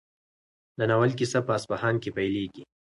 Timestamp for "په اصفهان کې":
1.47-2.09